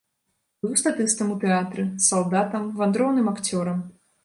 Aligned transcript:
Быў 0.65 0.71
статыстам 0.81 1.27
у 1.35 1.35
тэатры, 1.43 1.85
салдатам, 2.07 2.67
вандроўным 2.83 3.33
акцёрам. 3.37 3.89